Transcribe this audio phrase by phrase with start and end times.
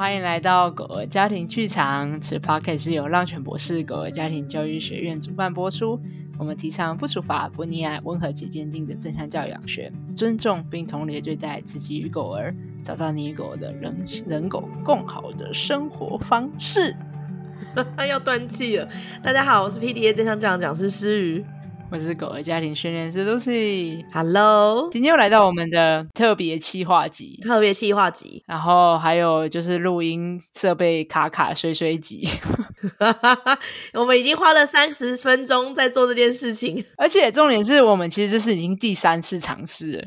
[0.00, 2.18] 欢迎来到狗儿家庭剧场。
[2.22, 6.00] 此 p o c a s t 是由浪犬博士狗儿家庭教育学院主办播出。
[6.38, 13.94] 我们提倡不处罚、不溺爱、温和且坚定的正向教养学，尊重并同理对待自己与狗儿，找到你与狗的人
[14.26, 16.96] 人狗共好的生活方式。
[18.08, 18.88] 要断气了！
[19.22, 21.44] 大家好，我是 PDA 正向教养讲师诗瑜。
[21.92, 24.04] 我是狗儿家庭训练师 Lucy。
[24.12, 32.28] Hello，今天又来到我们的特别企划集，特别企划集，然后还有就是录音设备卡卡衰衰集。
[33.94, 40.04] 我们已经花了三十分钟在做这件事情，而且重点是我们其实这是已经第三次尝试了，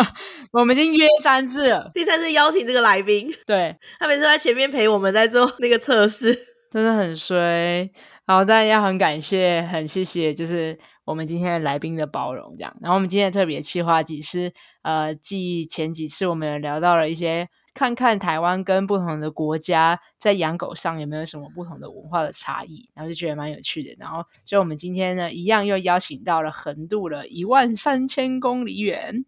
[0.50, 6.38] 我们已经约三次了，第三次邀请这个来宾，对，他每次在前面陪我们在做那个测试，
[6.76, 7.90] 真的很衰。
[8.26, 12.76] 好，大家很感谢，很谢谢，就是我们今天的来宾的包容，这样。
[12.82, 14.52] 然后我们今天的特别企划集是，
[14.82, 23.96] 呃，继前几次我们有聊到了一些，看看台湾跟不同的国家在养狗上有没有什么不同的文化的差异，然后就觉得蛮有趣的。
[23.98, 29.24] 然后，所以我们今天呢，一样又邀请到了横渡了一万三千公里远，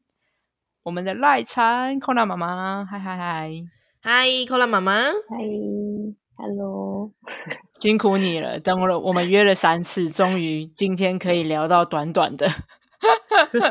[0.83, 3.51] 我们的赖参 Kola 妈妈，嗨嗨嗨，
[4.03, 4.93] 嗨 Kola 妈妈，
[5.31, 6.28] 嗨。
[6.41, 7.11] Hello，
[7.81, 8.61] 辛苦你了。
[8.61, 12.47] 等了，我们约了三次，终于今天可以聊到短短的。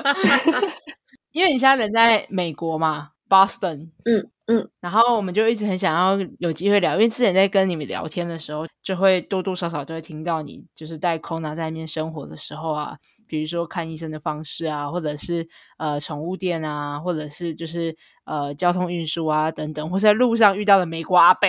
[1.31, 17.95] 因为你现在人在美国嘛，Boston，嗯嗯，然后我们就一直很想要有机会聊，因为之前在跟你们聊天的时候，就会多多少少都会听到你就是带 Kona 在那边生活的时候啊，比如说看医生的方式啊，或者是呃宠物店啊，或者是就是
[18.25, 21.47] 呃交通运输啊等等，或是在路上遇到的美国阿伯。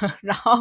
[0.22, 0.52] 然后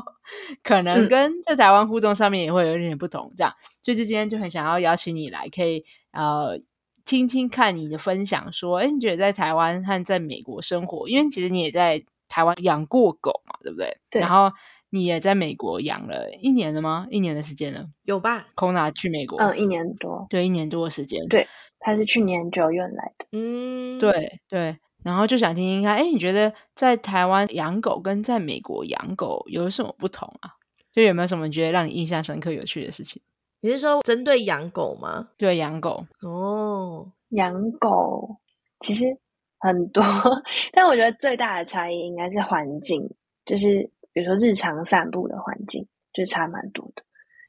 [0.64, 6.60] 可能跟在台湾互动上面也会有一点点不同，这样，所以就今天就很想要邀请你来，可以呃
[7.06, 13.98] 听听看你的分享，说，哎，你觉得在台湾和在美国生活，因为其实你也在台湾养过狗嘛，对不对？
[14.10, 14.22] 对。
[14.22, 14.52] 然后
[14.90, 17.08] 你也在美国养了一年了吗？
[17.10, 17.88] 一年的时间了？
[18.04, 21.48] 有吧？Kona 去美国，嗯，一年多，对，一年多的时间，对，
[21.80, 24.78] 他是去年九月来的，嗯，对对。
[25.04, 30.52] 然后就想听听看，哎，你觉得在台湾养狗跟在美国养狗有什么不同啊？
[30.92, 33.22] 就有没有什么觉得让你印象深刻、有趣的事情？
[33.61, 35.30] 你是说针对养狗吗？
[35.38, 36.06] 对，养狗。
[36.22, 38.38] 哦，养狗
[38.82, 39.06] 其实
[39.60, 40.04] 很多，
[40.73, 43.02] 但我觉得最大的差异应该是环境，
[43.45, 47.04] 就是比如说日常散步的环境就差蛮多的。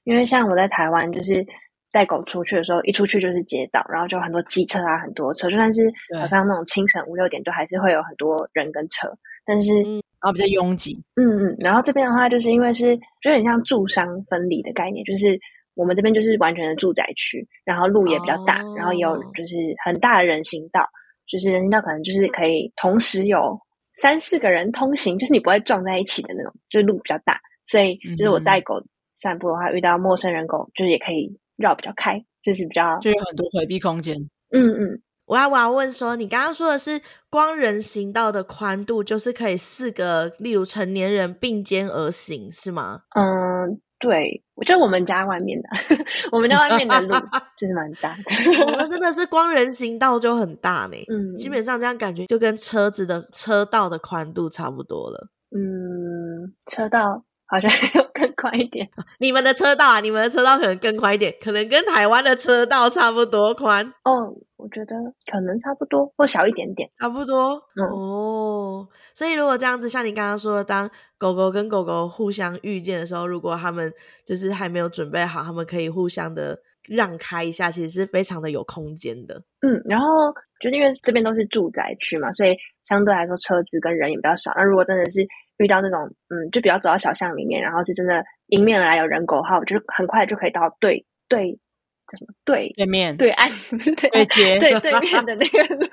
[0.05, 1.47] 因为像我在台湾，就是。
[1.93, 9.07] 带狗出去的时候，一出去就是街道，然后就很多机车啊，很多车，就算是早上那种清晨五六点，都还是会有很多人跟车，
[9.45, 10.99] 但是然后比较拥挤。
[11.17, 15.39] 嗯嗯，然后这边的话，就是因为是就有点像住商分离的概念，就是
[15.75, 20.89] 我们这边就是完全的住宅区，然后路也比较大，哦、然后也有就是很大的人行道，
[21.27, 23.59] 就是人行道可能就是可以同时有
[24.01, 28.83] 三四个人通行，就是你不会撞在一起的那种，就是路比较大，所以就是我带狗
[29.17, 31.39] 散步的话，嗯、遇到陌生人狗，就是也可以。
[31.63, 34.17] 绕比较开，就是比较就有很多回避空间。
[34.51, 37.01] 嗯嗯，我要我要问说，你刚刚说的是
[37.31, 43.01] 光人行道的宽度，就是可以四个，例如成年人并肩而行，是吗？
[43.17, 45.69] 嗯，对，就我们家外面的，
[46.33, 47.15] 我们家外面的路
[47.57, 48.65] 就是蛮大的。
[48.67, 50.97] 我们真的是光人行道就很大呢。
[51.09, 55.29] 嗯，基本上这样感觉就跟车子的车道的宽度差不多了。
[55.55, 57.25] 嗯，车道。
[57.53, 58.89] 好像要更宽一点，
[59.21, 64.33] 你们的车道啊，你们的车道可能更宽一点，可能跟台湾的车道差不多宽哦。
[64.57, 64.95] 我觉得
[65.31, 67.61] 可能差不多，或小一点点，差不多。
[67.75, 73.93] 嗯、哦，所以如果这样子，像你刚刚说的，当狗狗跟狗狗互相遇见的时候，如果他们
[74.25, 76.57] 就是还没有准备好，他们可以互相的
[76.89, 79.35] 让开一下，其实是非常的有空间的。
[79.61, 80.07] 嗯，然后
[80.61, 84.53] 就因为这边都是住宅区嘛，所以相对来说车子跟人也比较少。
[84.55, 85.27] 那如果真的是
[85.59, 91.53] 遇到那种，嗯，就比较走到小巷里面，然后是真的迎面而来有人狗号，就是很快就可以到对对
[92.09, 93.49] 叫什么对对面对岸
[94.11, 95.89] 对对对对 面的那个路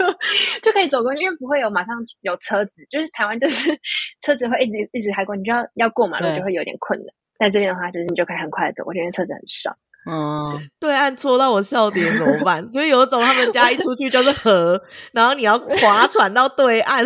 [0.64, 3.70] 就可以走过去，因为不会有马上有车子，就是台湾就是
[4.22, 7.08] 车子会一直一直开过，你就要要过马路就会有点困难。
[7.38, 9.72] 但这边的话，就是你就可以很快的走过去，因为车子很少。
[10.10, 12.62] 嗯，对岸戳到我笑点怎么办？
[12.74, 14.82] 就是有一种他们家一出去就是河，
[15.14, 17.06] 然后你要划船到对岸。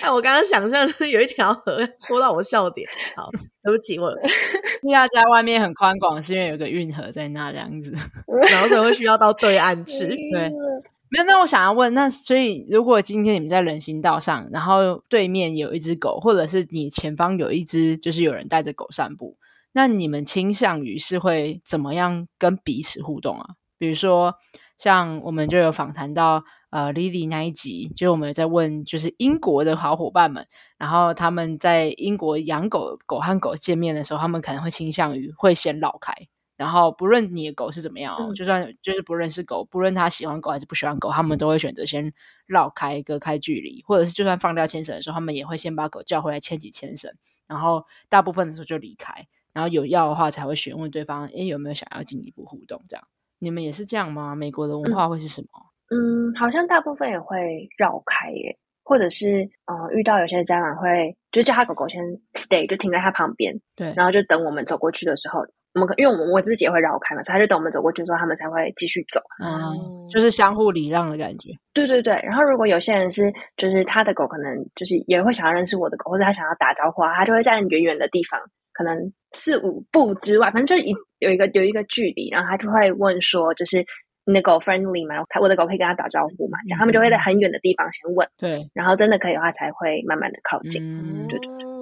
[0.00, 3.28] 哎，我刚刚想象是有一条河戳到我笑点，好，
[3.62, 4.14] 对不起我。
[4.82, 7.92] 利亚家外面很宽广，是因为有个运河在那这样子，
[8.50, 9.98] 然后所以会需要到对岸去。
[10.06, 10.50] 对，
[11.10, 11.24] 没有。
[11.24, 19.36] 那我想要问，那所以如果今天你们在人行道上，然后对面有一只狗，或者是你前方有一只，就是有人带着狗散步，
[19.72, 23.46] 那你们倾向于是会怎么样跟彼此互动啊？
[23.78, 24.34] 比如说，
[24.78, 26.44] 像我们就有访谈到。
[26.72, 30.46] 呃 Lily 那一集，就是我们有在问，就是英国的好伙伴们，
[30.78, 36.14] 然后他们在英国养狗狗和狗见面的时候，他们可能会倾向于会先绕开。
[36.56, 42.10] 然后不论你的狗是怎么样，嗯、就算就是不认识狗，不论他喜欢狗还是不喜欢狗，他们都会选择先
[42.46, 47.12] 绕开，隔开距离，或者是就算放掉牵绳的时候，他们也会先把狗叫回来牵起牵绳，
[47.46, 52.82] 然后大部分的时候就离开，然后有要的话才会询问对方，诶，有没有想要进一步互动？
[52.88, 53.04] 这样
[53.38, 54.34] 你们也是这样吗？
[54.34, 55.48] 美国的文化会是什么？
[55.52, 62.02] 嗯，嗯好像大部分也会绕开耶，或者是呃遇到有些家长会就叫他狗狗先
[62.32, 65.40] stay，就停在他旁边，对，然后就等我们走过去的时候。
[65.74, 69.22] 我们可因为我们我自己也会绕开嘛，所以他就等我们走过去之后，他们才会继续走。
[69.42, 69.72] 嗯，
[70.10, 71.48] 就是相互礼让的感觉。
[71.72, 72.12] 对对对。
[72.22, 78.38] 然后如果有些人是，就是他的狗可能就是也会想要认识我的狗，或者他想要打招呼啊，他就会在很远远的地方，
[78.74, 83.82] 可能四五步之外，反正就一有一个有一个距离，然后他就会问说，就是
[84.24, 85.24] 你的狗 friendly 吗？
[85.28, 86.58] 他我的狗可以跟他打招呼嘛？
[86.66, 88.28] 这样他们就会在很远的地方先问。
[88.36, 88.68] 对。
[88.72, 90.82] 然后真的可以的话，才会慢慢的靠近。
[90.82, 91.72] 嗯，对对对。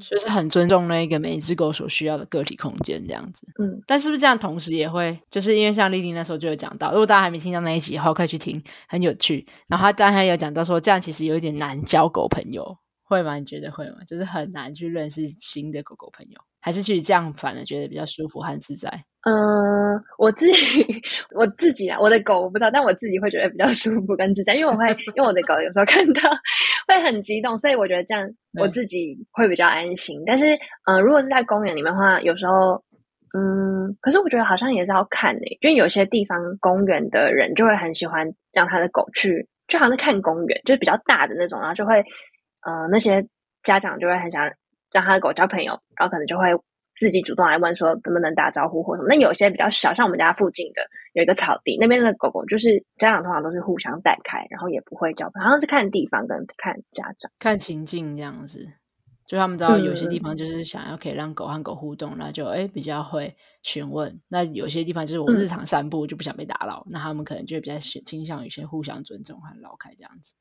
[0.00, 4.38] 就是很尊重那个每一只狗所需要的个体空间这样子，嗯，但是不是这样？
[4.38, 9.44] 同时也会，就是因为像丽丽那时候就有讲到，如果大家还没听到那一集的话，可以去听，很有趣。
[9.66, 13.36] 然后他刚才有讲到说，这样其实有一点难交狗朋友，会吗？
[13.36, 13.96] 你觉得会吗？
[14.06, 18.88] 就是很难去认识新的狗狗朋友，还是其实这样反而觉得比较舒服和自在？
[19.26, 20.84] 嗯、呃，我自己
[21.34, 26.30] 我自己啊，我的狗我不知道，但我自己会觉得比较舒服跟自在，因为我会因为我的狗有时候看到
[26.86, 28.28] 会很激动，所以我觉得这样
[28.60, 30.22] 我自己会比较安心。
[30.26, 30.54] 但是，
[30.86, 32.82] 嗯、呃，如果是在公园里面的话，有时候，
[33.34, 42.02] 嗯，可是我觉得好像也是要看诶、欸，因为有些地方公园的人就会很喜欢让他的狗去，就好像看公园，就是比较大的那种，然后就会，
[42.68, 43.26] 呃，那些
[43.62, 44.44] 家长就会很想
[44.92, 46.44] 让他的狗交朋友，然后可能就会。
[47.00, 49.06] 自己主动来问说能不能打招呼或什么？
[49.08, 50.82] 那有些比较小，像我们家附近的
[51.12, 58.66] 有一个草地，那边的狗狗就是家长通常都是互相带开，然后也不会交朋友，好像是看地方跟看家长、看情境这样子。
[59.28, 63.32] 就他们知道有些地方就是想要可以让狗和狗互动，那、嗯、就哎比较会
[63.62, 64.20] 询问。
[64.26, 70.34] 那有些地方就是我日常散步就不想被打扰，嗯、那他们可能就会比较倾向于先互相尊重和绕开这样子。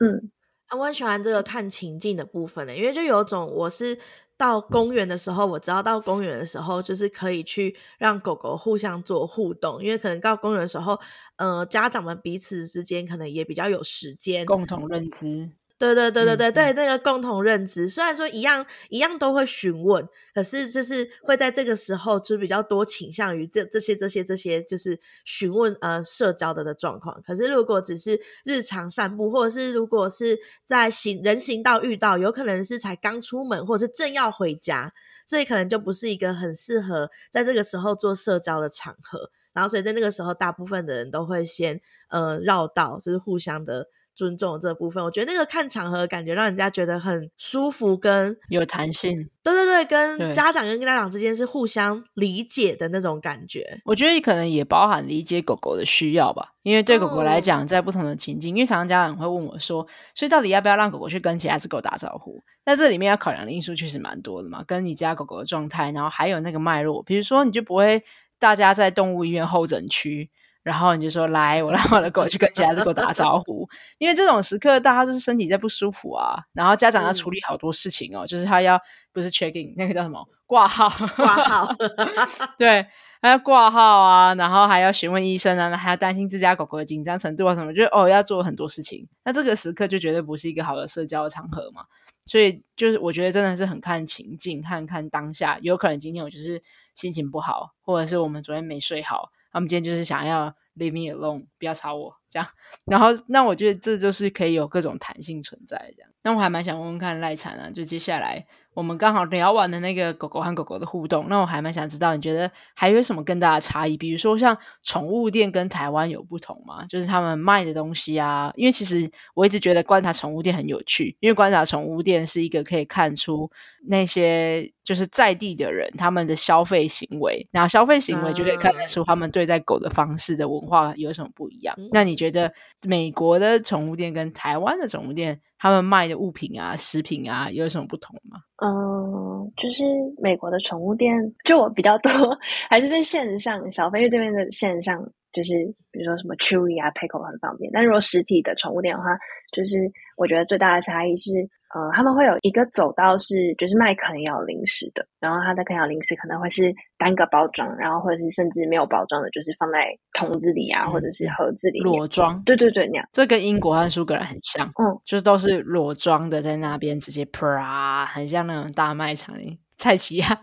[0.00, 0.30] 嗯，
[0.78, 3.98] 我很喜欢这个看情境的部分呢，因为就有种我是。
[4.38, 10.98] 到公园的时候，我知道到公园的时候就是可以去让狗狗互相做互动，因为可能到公园的时候，
[11.36, 15.52] 呃，家长们彼此之间可能也比较有时间共同认知。
[15.82, 27.20] 对对对对对对，那、嗯、个共同认知，虽然说一样一样都会询问，可是就是会在这个时候就比较多倾向于这这些这些这些就是询问呃社交的的状况。
[27.26, 34.92] 可是如果只是日常散步，或者是如果是在行人行道遇到，有可能是才刚出门，或者是正要回家，
[35.26, 39.32] 所以可能就不是一个很适合在这个时候做社交的场合。
[39.52, 43.88] 然后所以在那个时候，大部分的人都会先呃绕道，就是互相的。
[44.14, 49.28] 尊重这部分，我觉得那个看场合感觉让人家觉得很舒服，跟有弹性。
[49.42, 53.80] 对对对，跟家长跟家长之间是互相理解的那种感觉。
[53.84, 62.40] 我觉得可能也包含理解狗狗的需要吧，因为对狗狗来讲，在不同的情境，嗯、因为常常家长会问我说，所以到底要不要让狗狗去跟其他只狗打招呼？
[62.64, 68.04] 那这里面要考量的因素确实蛮多的嘛，跟你家狗狗的状态，然后还有那个脉络，比如说你就不会
[68.38, 70.30] 大家在动物医院候诊区。
[70.62, 73.68] 然后你就说，来，我让我的狗去跟其他的狗打招呼，
[73.98, 78.80] 因为这种时刻大家就是身体在不舒服啊，然后家长要处理好多事情哦，嗯、就是他要
[79.12, 80.24] 不是 checking 那个叫什么？
[80.46, 80.88] 挂号。
[81.16, 81.74] 挂号，
[82.58, 82.86] 对，
[83.20, 91.82] 还要挂号啊，然后还要询问医生啊，还要担心自家狗狗的紧张程度啊什么，就哦要做很多事情，那这个时刻就绝对不是一个好的社交的场合嘛，
[92.26, 96.62] 所以就是我觉得真的是很看情境，看看当下，有可能今天我就是
[96.94, 99.30] 心情不好，或者是我们昨天没睡好。
[99.52, 102.48] 他们今天就是想要 leave me alone，不要吵我这样。
[102.86, 106.10] 然后，那我觉得这就是可以有各种弹性存在这样。
[106.22, 108.46] 那我还蛮想问问看赖产啊，就接下来。
[108.74, 113.96] 我们刚好聊完了那个狗狗和狗狗的互动，那我还蛮想知道，你觉得还有什么更大的差异？
[113.96, 116.84] 比如说像宠物店跟台湾有不同吗？
[116.86, 123.50] 就是他们卖的东西啊，因为其实我一直觉得观察宠物店很有趣，因为观察宠物店是一个可以看出
[123.86, 131.74] 那些就是在地的人他们的消费行为，然后消费行为就可以看得出他们对待狗的方式的文化有什么不一样。
[131.78, 132.52] 嗯、那你觉得
[132.82, 135.40] 美国的宠物店跟台湾的宠物店？
[135.62, 138.40] 他们卖的物品啊、食品啊，有什么不同吗？
[138.56, 139.84] 嗯，就是
[140.20, 141.14] 美国的宠物店，
[141.44, 142.10] 就我比较多，
[142.68, 143.70] 还是在线上。
[143.70, 145.00] 小飞鱼这边的线上
[145.32, 145.52] 就是
[145.90, 147.70] 比如说什么 Chewy 啊、Petco 很方便。
[147.72, 149.16] 但如果实体的宠物店的话，
[149.52, 151.30] 就是我觉得最大的差异是，
[151.74, 162.42] 呃，他们会有一个走道是就是卖肯亚零食的，然后它的肯亚零食可能会是单个包装，然后或者是甚至没有包装的，就是放在桶子里啊，嗯、或者是盒子里裸装。
[162.44, 163.08] 对对对，那样。
[163.12, 169.58] 这跟英国和苏格兰很像，嗯，就是都是裸装的，在那边直接啪，很像那种大卖场里。
[169.82, 170.40] 菜奇亚，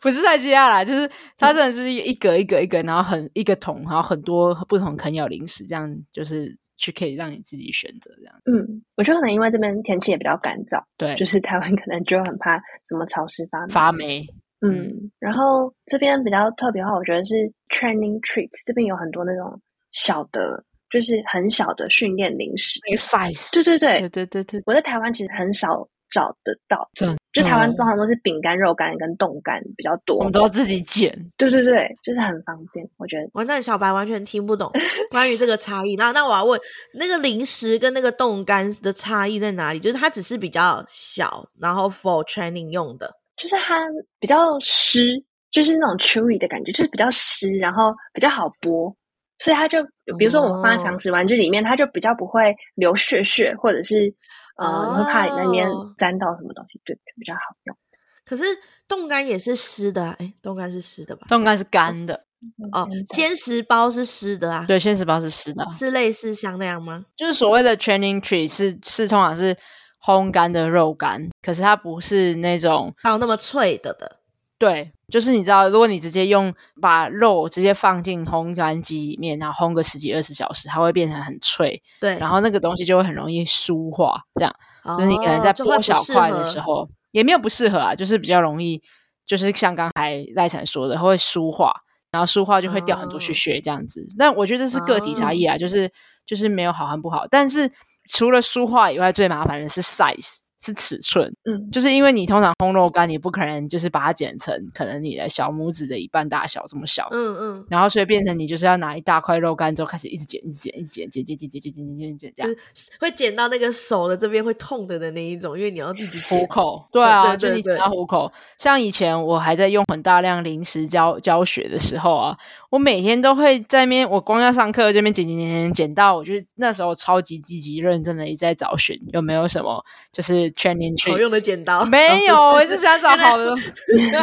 [0.00, 1.08] 不是菜奇亚啦，就是
[1.38, 8.34] 它真的是一格一格一格，然后很一个桶，然后很多不同啃咬零食，这样就是去可以让你自己选择这样。
[8.46, 13.72] 嗯，我觉得可能因为这边天气也比较干燥，对，就是台湾可能就很怕什么潮湿发霉。
[13.72, 14.26] 发霉，
[14.60, 17.34] 嗯，嗯，然后这边比较特别的话，我觉得是
[17.68, 19.56] training treats，这边有很多那种
[19.92, 25.88] 小的，就是很小的训练零食，size，对对对对对对对，我在台湾其实很少。
[26.12, 31.10] 找得到，嗯、就台湾通常都是饼干、肉干跟冻干比较多，我们都要自己剪。
[31.38, 33.26] 对对对，就是很方便，我觉得。
[33.32, 34.70] 完蛋，小白完全听不懂
[35.10, 35.96] 关于这个差异。
[35.96, 36.60] 那那我要问，
[36.94, 39.80] 那个零食跟那个冻干的差异在哪里？
[39.80, 43.80] 就是它只是比较小，然后 for training 用的，就是它
[44.20, 48.94] 比较湿，就是那种 chewy 的感觉，就是比较湿，然后比较好剥，
[49.38, 49.82] 所以它就
[50.18, 54.14] 比如说我们放在常识玩具里面，哦、它就比较不会流血血，或者是。
[54.56, 57.76] 呃，你会怕你那边沾到什么东西，对，比较好用。
[58.24, 58.44] 可是
[58.86, 61.26] 冻干也是湿的啊，哎，冻干是湿的吧？
[61.28, 62.24] 冻干是干的
[62.72, 62.88] 哦。
[63.14, 64.64] 鲜食包是湿的啊？
[64.66, 67.04] 对，鲜食包是湿的，是类似像那样吗？
[67.16, 69.56] 就是所谓的 training treat 是是通常是
[70.04, 74.18] 烘干的肉干，可是它不是那种还有那么脆的的。
[74.62, 81.82] 对，就是你知道，如果你直接用把肉直接放进烘干机里面，然后烘个十几二十小时，它会变成很脆。
[82.00, 84.54] 对，然后那个东西就会很容易酥化，这样。
[84.84, 88.80] 哦、就是你可能在剥小块的时候，也没有不适合啊，就是比较容易，
[89.26, 91.72] 就是像刚才赖晨说的，会酥化，
[92.12, 94.00] 然后酥化就会掉很多屑屑这样子。
[94.00, 95.90] 哦、但我觉得这是个体差异啊，哦、就是
[96.24, 97.26] 就是没有好和不好。
[97.28, 97.68] 但是
[98.10, 100.36] 除了酥化以外，最麻烦的是 size。
[100.64, 112.56] 是尺寸，嗯，就是因为你通常烘肉干，你不可能就是把它剪成可能你的小拇指的一半大小这么小，嗯嗯，然后所以变成你就是要拿一大块肉干之后开始一直剪，一直剪，一直剪，剪剪剪剪剪剪剪剪这样，
[113.00, 118.30] 会剪到那个手的这边会痛的的那一种，因为你要自己虎口，对啊，就你剪到虎口。
[118.56, 122.38] 像以前我还在用很大量零食教教学的时候啊。
[122.72, 133.54] 我每天都会在那边，我光要上课这边剪剪剪剪剪到，我就那时候超级积极认真的一直在找寻有没有什么就是 training 好用的剪刀，没有，我是想找好的，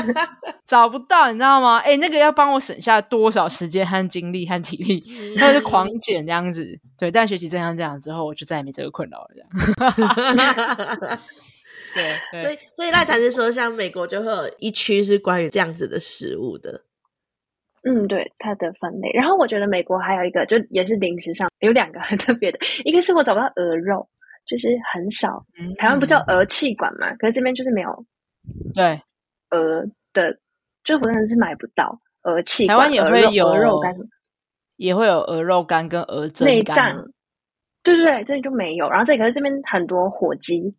[0.66, 1.78] 找不到，你知道吗？
[1.78, 6.80] 哎、欸，那个要帮我省下多少时间和精力和体力，然后就狂剪这样子。
[6.98, 9.30] 对，但学习这样这样之后，我就再也没这个困扰了。
[9.36, 9.42] 这
[10.42, 11.20] 样，
[11.94, 16.86] 对，对，所以所以那才是说，像美国就会有一区是关于这样子的食物的。
[17.90, 19.10] 嗯，对，它的分类。
[19.16, 24.08] 然后我觉得美国还有一个，就也是零食上有两个很特别的，一个是我找不到鹅肉，
[24.46, 25.44] 就是很少。
[25.60, 28.06] 嗯、台湾不叫鹅气管嘛，可是这边就是没有。
[28.76, 29.02] 对，
[29.50, 30.38] 鹅的，
[30.84, 32.78] 就真的是买不到鹅气管。
[32.78, 33.96] 台湾也会有鹅肉干，
[34.76, 37.10] 也会有鹅肉干跟鹅胗内脏。
[37.82, 38.88] 对对对，这里就没有。
[38.88, 40.76] 然后这里可是这边很多火鸡、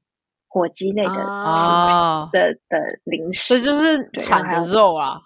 [0.46, 5.18] 火鸡类的啊的的零食，所以就是产的肉啊。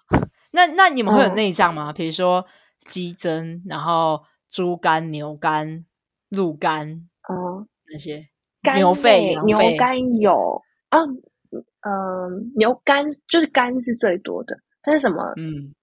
[0.55, 1.93] 那那你们会有内脏吗？
[1.93, 2.47] 比、嗯、如说
[2.87, 5.85] 鸡胗，然后猪肝、牛肝、
[6.29, 6.89] 鹿肝，
[7.29, 8.29] 嗯，那些
[8.63, 15.25] 肝牛肺、牛肝有啊，嗯，牛肝就是肝是最多的，但是什么？
[15.37, 15.75] 嗯，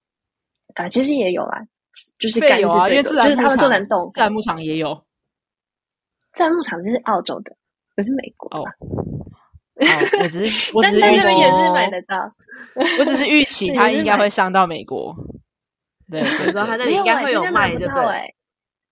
[0.74, 1.62] 啊，其实也有啦，
[2.18, 5.04] 就是肝是最多的，啊、因为自然牧场，自然牧场也有，
[6.32, 7.54] 自然牧场就是澳洲的，
[7.94, 8.64] 不是美国哦。
[9.74, 9.86] 哦，
[10.22, 12.30] 我只是，我只是预期也是买得到。
[12.98, 15.14] 我只是预期他应该会上到美国。
[16.10, 18.04] 对，比如说他那里应该会有卖，对不对？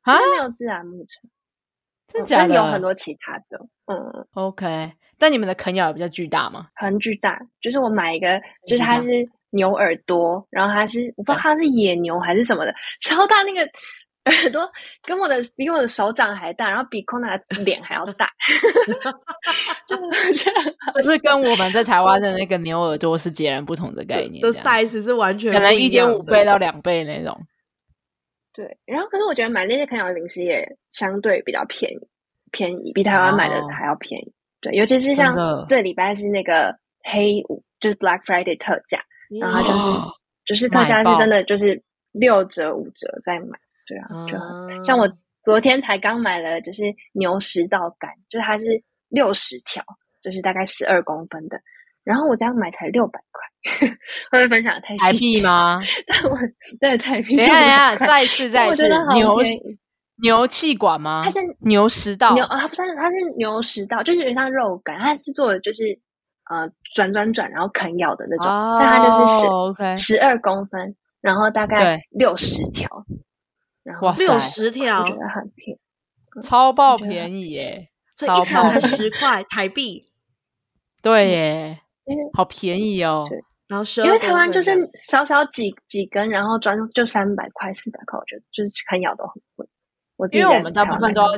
[0.02, 1.30] 啊，没有自然牧场，
[2.08, 2.54] 真假的？
[2.54, 3.60] 有很多其他的。
[3.86, 4.92] 嗯，OK。
[5.18, 6.68] 但你们的啃咬比较巨大吗？
[6.74, 9.10] 很巨大，就是我买一个，就是它是
[9.50, 13.70] 牛耳朵，然后它是我不知道它是野牛还是什么的，超大那个。
[14.24, 14.70] 耳朵
[15.02, 18.30] 跟我的比我的手掌还大，然后比 Kona 的脸还要大，
[19.88, 20.44] 就是
[20.94, 27.34] 就是跟我们在台湾的那个牛耳朵是截然不同的概念，的 size 是完全可能一点五倍到两倍那种。
[28.52, 32.08] 对，然后可是我觉得买那些啃咬的零食也相对比较便宜，
[32.50, 34.24] 便宜比台湾买的还要便宜。
[34.24, 34.34] Oh.
[34.60, 35.32] 对，尤其是像
[35.66, 39.00] 这礼拜是那个黑五，就是 Black Friday 特价，
[39.40, 40.12] 然后就是、oh.
[40.44, 43.58] 就是特价是真的就是六折五折在买。
[43.90, 45.10] 对啊，就很像我
[45.42, 46.82] 昨天才刚买了，就是
[47.12, 49.82] 牛食道杆，就是它是六十条，
[50.22, 51.58] 就是大概十二公分的，
[52.04, 53.88] 然后我这样买才六百块，
[54.30, 55.80] 会不会分享太台币吗？
[56.06, 56.38] 但我
[56.80, 57.36] 对台币。
[57.36, 59.36] 等一下，等一下，再一次， 再一次，牛
[60.22, 61.22] 牛气管吗？
[61.24, 65.98] 它是牛食道，牛啊，不是，它是牛食道，就是有点像肉感，它是做的就是
[66.50, 72.86] 呃转转转，然后啃咬的那种，哦、但它就是十十二公分，然后大概六十条，
[73.90, 77.88] 然后六十条，我觉得很便宜，超爆便宜耶！
[78.16, 80.06] 这一条才十块台币，
[81.02, 83.28] 对耶，嗯、好便宜哦。
[83.66, 89.66] 然后因为台湾就是少少几几根，然后转就三百块、四百块，我觉得就是啃咬都很贵。
[90.32, 91.28] 因为我们大部分都要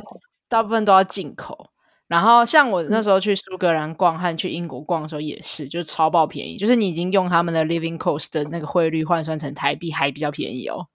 [0.49, 1.71] 大部分都要进口，
[2.09, 10.87] 然后像我那时候去苏格兰逛和去英国逛的时候也是，就超爆便宜，就是你已经用他们的 living cost 的那个汇率换算成台币还比较便宜哦。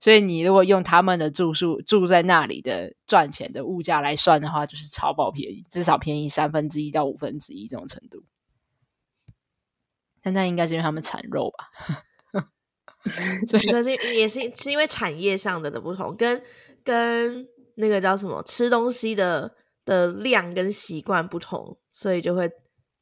[0.00, 8.22] 所以你如果用他们的住宿住在那里的赚钱的物价来算的话，就是超爆便宜，至少便宜三分之一到五分之一这种程度。
[10.22, 12.42] 但那应该是因为他们产肉吧？
[13.48, 16.42] 所以是也是是因为产业上的的不同跟。
[16.84, 22.50] 跟那个叫什么吃东西的的量跟习惯不同，所以就会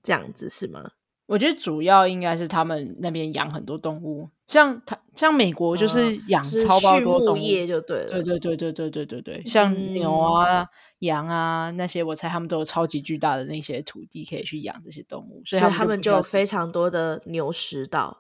[0.05, 0.93] 这样子，是吗？
[1.33, 8.23] 我觉得主要应该是他们那边养很多动物，像他像美国就是养超包多动物，畜牧业就对了。
[8.23, 18.19] 对对对对对对对对，像牛啊、嗯、羊啊那些，我猜他们都有超级巨大的那些土地可以去养这些动物，所以他们就，他们就有非常多的牛食道。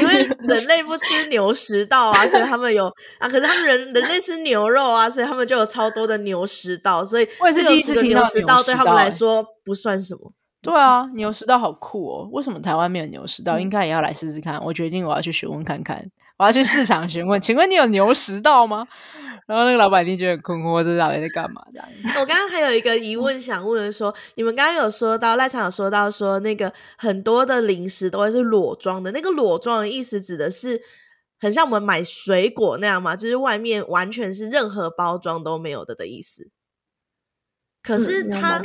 [0.00, 2.86] 因为 人类不吃牛食道啊，所以他们有
[3.18, 3.28] 啊。
[3.28, 7.04] 可是他们人人类吃牛肉啊，所以他们就有超多的牛食道。
[7.04, 10.32] 所以我也是第一次听到牛食道，对他们来说不算什么。
[10.60, 12.28] 对啊，牛食道好酷哦！
[12.32, 13.58] 为什么台湾没有牛食道？
[13.58, 14.60] 应该也要来试试看。
[14.64, 16.04] 我决定我要去询问看看，
[16.36, 17.40] 我要去市场询问。
[17.40, 18.86] 请问你有牛食道吗？
[19.46, 21.64] 然后那个老板一定觉得很困惑，这到底在干嘛？
[21.72, 21.88] 这样。
[22.20, 30.82] 我刚刚还有一个疑问想问的说，你们刚刚有说到赖场有说到说那个很多的零食都会是裸装的，那个裸装的意思指的是
[31.40, 33.16] 很像我们买水果那样吗？
[33.16, 36.50] 就是外面完全是任何包装都没有的的意思。
[37.80, 38.64] 可是它、嗯、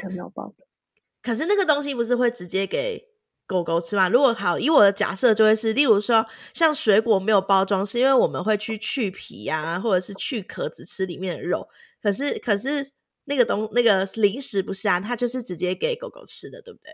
[1.23, 3.03] 可是那个东西不是会直接给
[3.47, 4.07] 狗狗吃吗？
[4.09, 11.67] 如果好，以我的假设就会是，例如说像水果没有包装，是因为我们会去去皮呀、啊，或者是去壳子吃里面的肉。
[12.01, 12.91] 可是可是
[13.23, 16.91] 那个东那个零食不是啊，它就是直接给狗狗吃的，对不对？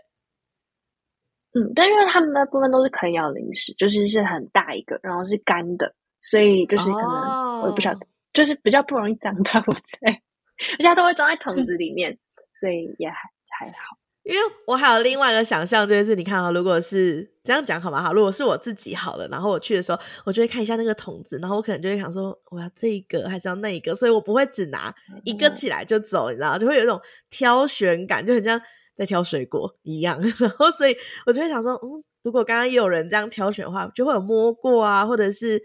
[1.52, 10.22] 嗯，但因为他们那部分都是啃咬零食，就是是很大一个，然后是干的，所以就是可能、哦、我也不晓得，就是比较不容易长大，我猜，
[10.78, 12.18] 人家都会装在桶子里面，嗯、
[12.54, 13.16] 所以也还
[13.48, 13.96] 还好。
[14.22, 18.02] 因为我还有另外一个想象，就是你看啊，如果是这样讲好吗？
[18.02, 28.60] 好，如果是我自己好了，然后我去的时候，我就会看一下那个桶子，然后我可能就会想说，我要这个还是要那一个，所以我不会只拿一个起来就走，你知道，就会有一种挑选感，就很像
[28.94, 30.20] 在挑水果一样。
[30.38, 30.94] 然后，所以
[31.26, 35.60] 我就会想说，嗯，如果刚刚也有人这样挑选的话，就会有摸过啊，或者是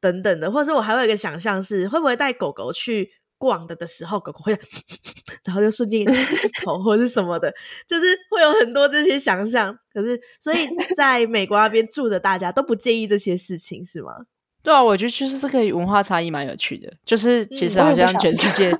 [0.00, 3.10] 等等的，或者是我还有一个想象是，会不会带狗狗去？
[3.40, 4.52] 逛的的时候，狗狗会，
[5.44, 7.50] 然后就瞬间吃一口或者是什么的，
[7.88, 9.74] 就是会有很多这些想象。
[9.92, 14.12] 可是，所以 在美国那边住的大家都不介意这些事情，是吗？
[14.62, 16.92] 对啊，我觉得就是这个文化差异蛮有趣的。
[17.02, 18.78] 就是其实好像全世界，嗯、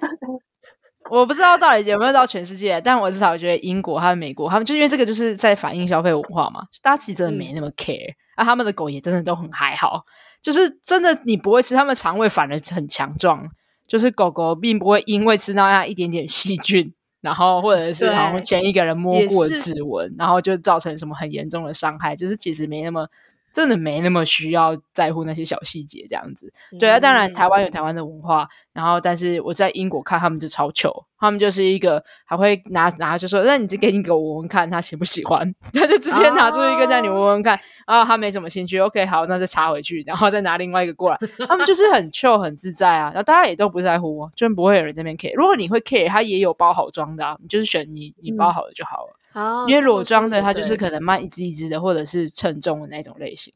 [1.11, 10.05] 我，我不知道到底有没有到全世界，但我至少觉得英国和美国，他们就因为这个就是在反映消费文化嘛，大家其实真的没那么 care，、嗯、啊，他们的狗也真的都很还好，
[10.43, 13.51] 就是真的你不会吃，他们肠胃反而很强壮。
[13.91, 22.15] 就是狗狗并不会因为吃到那一点点细菌，然后或者是好像前一个人摸过指纹，然后就造成什么很严重的伤害。
[22.15, 23.09] 就是其实没那么。
[23.53, 49.17] 真的没那么需要在乎那些小细节这样子，对啊，当然台湾有台湾的文化，然后但是我在英国看他们就超糗，他们就是一个还会拿拿就说，那你就给你狗闻闻看他喜不喜欢， 他就直接拿出一个让你闻闻看，啊，他没什么兴趣，OK，好，那再插回去，然后再拿另外一个过来，他们就是很糗很自在啊，然后大家也都不在乎，就不会有人这边 care，如果你会 care，他也有包好装的啊，你就是选你你包好了就好了。
[49.69, 53.53] 因为裸装的它就是可能卖一只一只的，或者是称重的那种类型。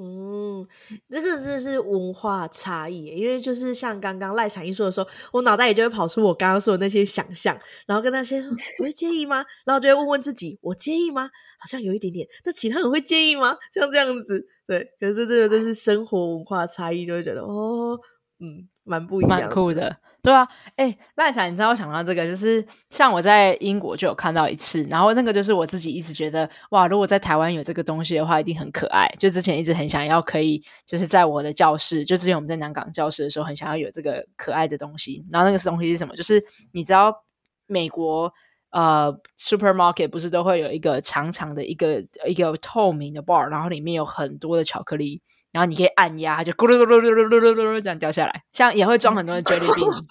[0.00, 0.64] 嗯，
[1.10, 9.44] 这个真的是文化差异，因为就是像刚刚赖产一说的时候，我脑袋里就会跑出我刚刚说的那些想象，然后跟那些说不会介意吗？
[9.64, 11.28] 然后就会问问自己，我介意吗？
[11.58, 12.28] 好像有一点点。
[12.44, 13.56] 那其他人会介意吗？
[13.74, 14.88] 像这样子，对。
[15.00, 17.98] 可是这个真是生活文化差异，就会觉得哦，
[18.38, 19.96] 嗯，蛮不一样，蛮酷的。
[20.28, 29.08] 对啊，哎，赖彩你知道我想到这个，就是像我在英国就有看到一次，然后那个就是我自己一直觉得，哇，如果在台湾有这个东西的话，一定很可爱。
[29.18, 35.24] 就之前一直很想要可以，就是在我的教室，就之前我们在南港教室的时候很想要有这个可爱的东西。
[35.32, 36.14] 然后那个东西是什么？
[36.14, 37.24] 就是你知道
[37.66, 38.30] 美国
[38.70, 50.04] 呃 Supermarket 不是都会有一个长长的一个一个透明的 bar，然后里面有很多的巧克力，然后你可以按压，就咕噜噜噜噜噜噜噜这样掉下来，像也会装很多的 jelly bean。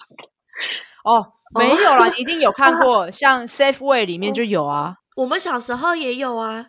[1.04, 4.94] 哦，没有啦，你一定有看过， 像 Safeway 里面就有啊。
[5.16, 6.66] 我们小时候也有啊，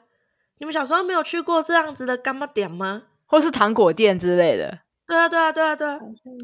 [0.60, 3.04] 你们小时候没有去过这样子的干巴点吗？
[3.26, 4.80] 或是糖果店之类的？
[5.08, 6.00] 对啊，对啊，对啊，对啊，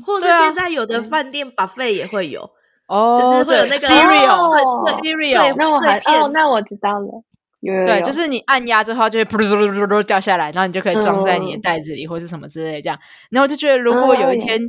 [0.05, 2.49] 或者现在有的饭店 buffet 也会有。
[2.87, 7.23] 哦，就是会有那个 cereal，cereal，那我还哦，那我知道了。
[7.61, 12.99] 有有有对，就是你按压之后，就会噗噜噜噜噜掉下来，然后你就可以装在你的袋子里，或是什么之类的这样。
[13.31, 14.61] 然后我就觉得，如果有一天，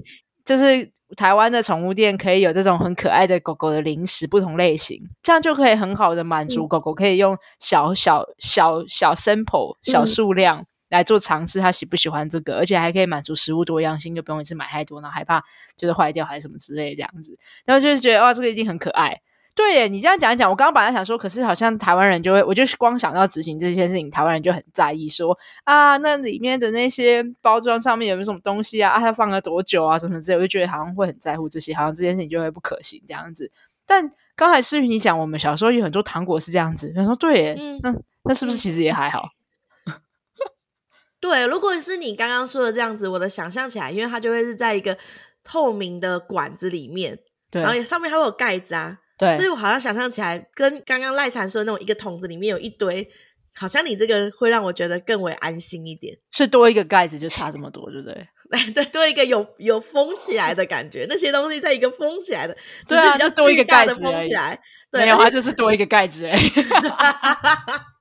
[0.46, 10.66] 就是台湾的宠物店可以有这种很可爱的狗狗的零食，不同类型，这样就可以很好的满足狗狗可以用小小小小 sample 小数量。
[10.88, 15.42] 来做尝试，它喜不喜欢这个，而且还可以满足食物多样性，就不用一次买太多，然后害怕
[15.76, 17.36] 就是坏掉还是什么之类的这样子。
[17.64, 19.20] 然后就是觉得哇，这个一定很可爱。
[19.56, 28.90] 对耶，你这样讲一讲，我刚刚本来想说，可是好像台湾人就会，我就光想到执行这件事情，台湾人就很在意说，说啊，那里面的那些包装上面有没有什么东西啊？
[28.90, 29.98] 啊，它放了多久啊？
[29.98, 33.50] 什么之类的，我就觉得好像会很在乎这些，好像这件事情就会不可行这样子。
[33.86, 39.30] 但刚才诗瑜你讲，我们小时候有很多糖果是这样子，他说对耶，嗯、那那是不是其实也还好？
[41.18, 44.98] 对，如果是你刚刚说的这样子，我的想象起来，因为它就会是在一个
[45.42, 47.18] 透明的管子里面，
[47.50, 53.08] 对，然后上面还会有盖子啊，对，所以我好像想象起来，跟刚刚赖禅说的那种一个桶子里面有一堆，
[53.54, 58.28] 好像你这个会让我觉得更为安心一点，是多一个盖子就差这么多，对不对？
[58.72, 64.60] 对，多一个有有封起来的感觉，那些东西在一个封起来的，对啊，比较多一个盖子封起来，
[64.92, 66.38] 对，没有，它就是多一个盖子哎。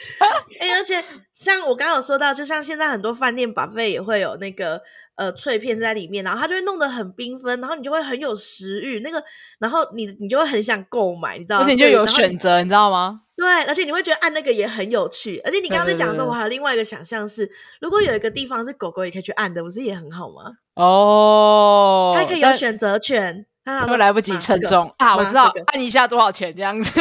[0.60, 4.80] 哎、欸，而且像我刚刚有说到，就像现在很多饭店 buffet 也会有那个
[5.16, 9.22] 呃脆片在里面，然后它就会弄得很缤纷，然后你就会很有食欲，那个，
[9.58, 11.62] 然后你你就会很想购买，你知道吗？
[11.62, 13.20] 而且你就有选择，你，你知道吗？
[13.36, 20.52] 对，而且你会觉得按那个也很有趣，而且你刚刚在讲的时候，我还有另外一个想象是，如果有一个地方是狗狗也可以去按的，不是也很好吗？
[20.74, 23.46] 哦，它可以有选择权。
[23.86, 25.16] 都来不及称重啊！
[25.16, 27.00] 我知道，按一下多少钱这样子。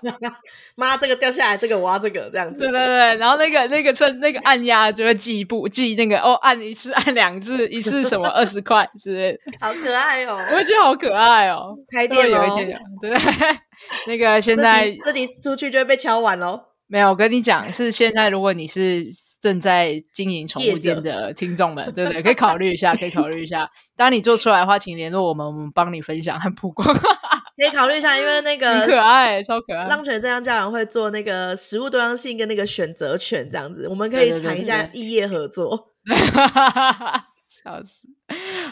[0.76, 2.60] 妈，这个掉下来，这个我要这个这样子。
[2.60, 10.38] 对对对，然后那个那个称那个按压就会记一步记那个哦，按一次按两次一次什么二十块之类的， 好可爱哦！
[10.52, 11.76] 我觉得好可爱哦。
[11.92, 13.10] 开店有一些对，
[14.06, 16.60] 那个现在自己出去就会被敲完喽。
[16.86, 19.10] 没有，我跟你讲，是现在如果你是。
[19.40, 22.22] 正在经营宠物店的听众们，对不对？
[22.22, 23.70] 可以考虑一下，可以考虑一下。
[23.96, 26.86] 当你做出来的话，请联络我们，我们帮你分享和曝光。
[27.56, 29.84] 可以考虑一下，因为那个很可爱，超可爱。
[29.86, 35.92] 浪犬正向教养会做那个食物多样性跟那个选择权这样子，我们可以谈一下异业合作。
[37.48, 38.08] 笑死！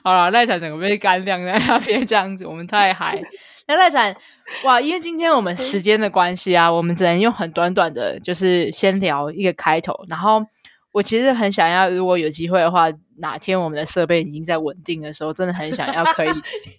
[0.05, 3.21] 好了，赖产整个被干掉在那边这样子，我们太嗨。
[3.67, 4.17] 那赖产，
[4.65, 4.81] 哇！
[4.81, 10.47] 因为今天我们时间的关系啊，我们只能用很短短的，就是先聊一个开头，然后。
[10.93, 12.87] 我其实很想要，如果有机会的话，
[13.19, 16.31] 哪天我们的设备已经在稳定的时候，真的很想要可以，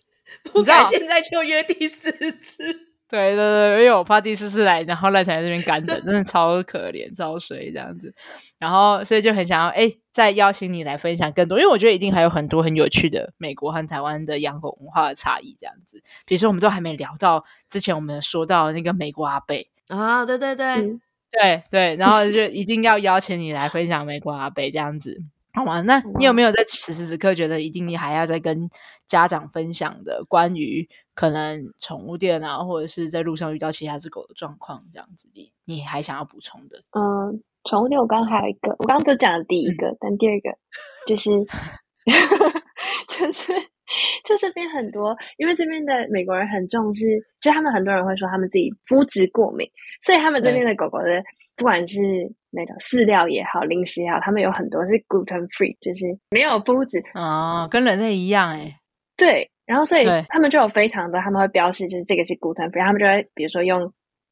[0.51, 2.87] 不敢现在就约第四次。
[3.11, 8.13] 对对对，因为我怕第四次来，然后赖才在这边干等，真的超可怜，超水这样子。
[8.59, 16.03] 然后所以就很想要，哎，再邀请你来分享更多，因为我觉得一定还有很多很有趣的美国和台湾的养狗文化的差异这样子。
[16.27, 20.65] 比如说，我们都还没聊到之前我们说到那个美国阿贝啊，对对对。
[20.75, 25.21] 嗯对对，然后就一定要邀请你来分享美国阿北这样子，
[25.53, 25.81] 好吗？
[25.81, 28.69] 那你有没有在此时此刻觉得一定你还要再跟
[29.05, 36.83] 家长分享的关于可能宠物店啊，或者是在路上遇到其他只狗的状况这样子，你你还想要补充的？
[36.91, 40.57] 嗯，宠物店我刚刚还有一个，我刚刚就讲了第一个，嗯、但第二个
[41.05, 41.29] 就是
[43.07, 43.53] 就是
[44.23, 47.05] 就这边很多，因为这边的美国人很重视，
[47.41, 49.67] 就他们很多人会说他们自己肤质过敏。
[50.01, 51.21] 所以他们这边的狗狗的，
[51.55, 51.99] 不管是
[52.51, 58.73] 那种饲料也好，零食也好，他们有很多是 gluten free，就是没有麸质哦，跟人类一样哎。
[59.17, 63.81] 对，然后所以他们就有非常多，他们会标示就是这个是 gluten free，他们就会比如说用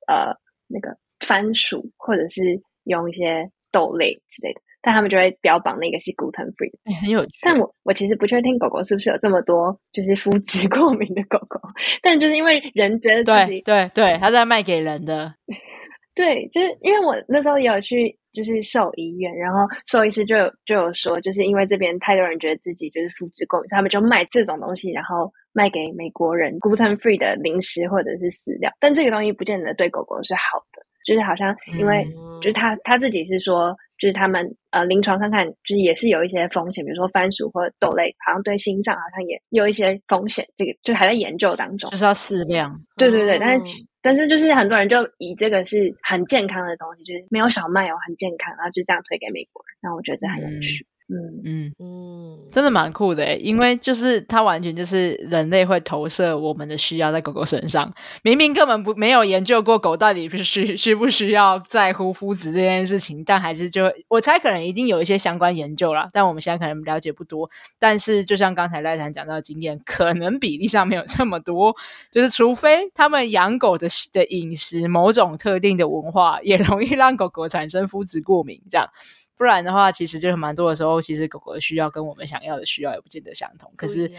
[0.08, 0.34] 呃
[0.68, 2.42] 那个番薯或者是
[2.86, 7.40] 用一些豆类之类的，但他们就会标榜那个是 gluten free，很有趣。
[7.42, 11.60] 但我我其实不确定狗狗是不是有这么多就是肤质过敏的狗狗，
[12.02, 15.34] 但就是因为人觉得自己对对对，他在卖给人的。
[16.16, 32.04] 对，就是因为我那时候也有去，就是兽医院，然后兽医师就有就有说，就是因为这边太多人觉得自己就是肤质过敏，他们就卖这种东西，然后卖给美国人 gluten free 的零食或者是饲料，但这个东西不见得对狗狗是好的，就是好像因为
[32.42, 49.78] 就是他他自己是说，就是他们呃临床看看，就是也是有一些风险，比如说番薯或者豆类，好像对心脏好像也有一些风险，这个就还在研究当中，就是要适量，对对对，但是但是就是很多人就以这个是很健康的东西，就是没有小麦哦，很健康，然后就这样推给美国人。
[49.82, 50.84] 那我觉得这很有趣。
[50.84, 57.94] 嗯嗯嗯嗯，真的蛮酷的诶，因为就是它完全就是人类会投射我们的需要在狗狗身上，
[58.24, 67.50] 明明根本不没有研究过狗到底需需不需要在乎肤质这件事情，但还是就我猜可能一定有一些相关研究啦，但我们现在可能了解不多。
[67.80, 71.74] 但是就像刚才赖产讲到的经验，可能比例上没有这么多，
[72.12, 78.90] 就是除非他们养狗的的饮食某种特定的文化也容易让狗狗产生肤质过敏这样。
[79.38, 83.72] 不然的话，其实就是蛮多的时候，其实狗狗的需要跟我们想要的需要也不见得相同。
[83.78, 84.12] 可是，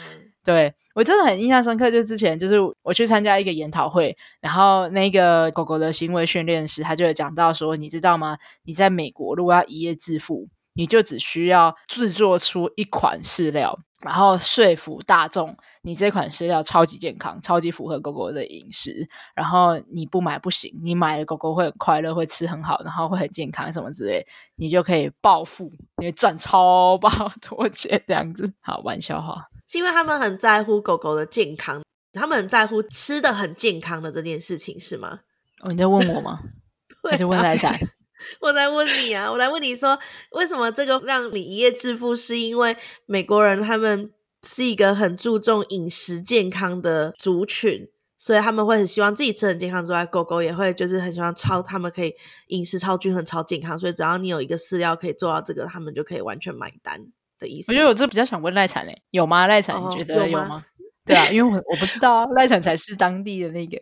[0.45, 8.39] 对，我真的很印象深刻，就是之前就是我去参加一个研讨会，然后那个狗狗的行为训练师他就有讲到说，你知道吗？
[8.63, 13.81] 你在美国如果要一夜致富，你就只需要制作出一款饲料。
[14.01, 19.09] 然后说服大众，你这款饲料超级健康，超级符合狗狗的饮食。
[19.35, 24.25] 然后你不买不行，你买了狗狗会很快乐，会吃很好，然后会很健康什么之类，
[24.57, 28.53] 你就可以暴富，你会赚超爆多钱这样子。
[28.61, 31.83] 好，玩笑话，是因为他们很在乎狗狗的健康，
[32.13, 35.21] 他们很在乎吃的很健康的这件事情，是吗？
[35.61, 36.39] 哦，你在问我吗？
[37.11, 37.77] 还是问赖产？
[38.41, 39.99] 我在问你啊，我来问你说，
[40.33, 42.15] 为什么这个让你一夜致富？
[42.17, 42.77] 是因为
[43.07, 44.11] 美国人他们
[44.47, 52.13] 是一个很注重饮食健康的族群，所以他们会很希望自己吃很健康之外，狗狗也会就是很喜欢超，他们可以
[52.49, 57.01] 饮食超均衡、超健康，所以只要你有一个饲料可以做到这个，他们就可以完全买单
[57.39, 57.71] 的意思。
[57.71, 59.47] 我觉得我这比较想问赖产嘞，有吗？
[59.47, 60.41] 赖产你觉得有吗？
[60.41, 60.65] 哦、有吗？
[61.07, 63.81] 对啊，因为我 我不知道啊，赖产才是当地的那个。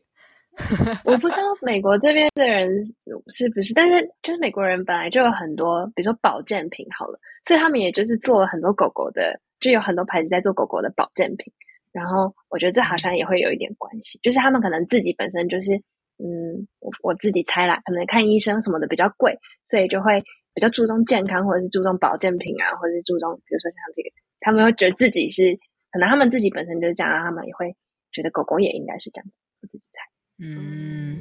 [1.05, 2.95] 我不知道美国这边的人
[3.29, 11.53] 是不是，但是就是美国人本来就有很多，比如说保健品好了，所以他们也就是做了很多狗狗的，就有很多牌子在做狗狗的保健品。
[11.93, 15.73] 然后我觉得这好像也会有一点关系，就是他们可能自己本身就是，
[16.19, 25.59] 嗯，我我自己猜啦，可能看医生什么的比较贵，所以就会比较注重健康，或者是注重保健品啊，或者是注重，比如说像这个，他们会觉得自己是，
[25.91, 27.75] 可能他们自己本身就是这样，他们也会
[28.13, 29.27] 觉得狗狗也应该是这样，
[29.63, 30.06] 我自己猜。
[30.39, 31.17] 嗯，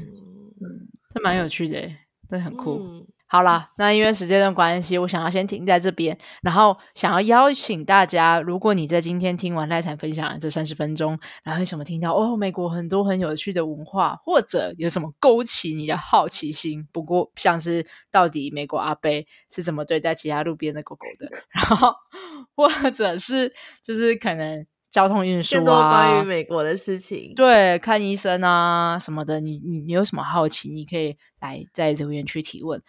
[1.14, 1.90] 这蛮有趣的，
[2.30, 2.80] 这很酷。
[2.82, 21.94] 嗯、好啦，那因为时间的关系，我想要先停在这边，然后想要邀请大家，如果你在今天听完赖产分享的这三十分钟，然后有什么听到哦，美国很多很有趣的文化，或者有什么勾起你的好奇心，不过像是到底美国阿贝是怎么对待其他路边的狗狗的，然后
[22.54, 24.68] 或者是就是可能。
[24.96, 31.14] 交通运输啊，更多关于美国的事情，对，看医生啊什么的，你你你有什么好奇，你可以
[31.46, 32.82] 来在留言区提问。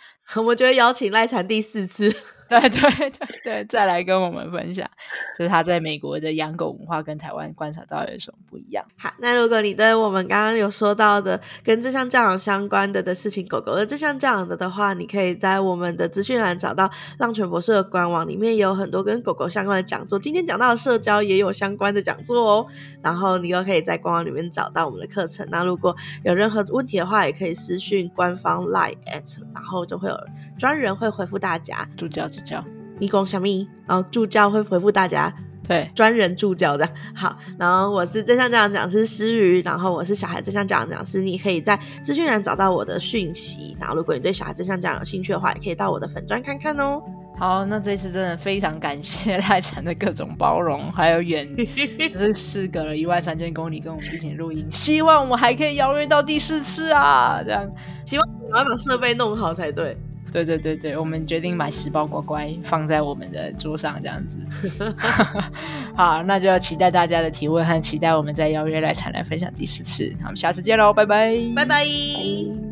[0.44, 2.14] 我觉得邀请赖禅第四次。
[2.48, 4.88] 对对对对，再来跟我们分享，
[5.36, 8.84] 就是他在美国的养狗文化跟台湾观察到有什么不一样。
[8.96, 16.88] 好，那如果你对我们刚刚有说到的跟正向教养相关的的事情，狗狗的正向教养的的话，你可以在我们的资讯栏找到
[17.18, 20.16] 浪犬博士的官网，里面有很多跟狗狗相关的讲座。
[20.16, 22.66] 今天讲到的社交也有相关的讲座哦。
[23.02, 25.44] 然后你又可以在官网里面找到我们的课程。
[25.50, 30.16] 那如果有任何问题的话，也可以私讯官方 Line at，然后就会有
[30.58, 31.88] 专人会回复大家。
[31.96, 32.28] 助教。
[32.28, 32.62] 助教，
[32.98, 33.46] 你讲什么？
[33.86, 35.32] 然后助教会回复大家，
[35.66, 36.92] 对，专人助教这样。
[37.14, 41.20] 好，然后我是正向教养讲师诗瑜，然后我是小孩正向教养讲师。
[41.20, 43.76] 你可以在资讯栏找到我的讯息。
[43.78, 47.02] 然后如果你对小孩正向教养有兴趣的话，也可以到我的粉专看看哦。
[47.38, 54.66] 好，那这一次真的非常感谢赖晨的各种包容，还有远， 就是事隔了一万三千公里跟我们进行录音。
[54.70, 57.68] 希望我们还可以邀约到第四次啊，这样。
[58.04, 59.96] 希望我要把设备弄好才对。
[60.32, 64.94] 对对对对，我们决定买十包乖乖放在我们的桌上，这样子。
[65.94, 70.12] 好，那就要期待大家的提问和期待我们再邀约赖晨来分享第四次。
[70.20, 72.65] 好，我们下次见喽，拜拜，拜拜。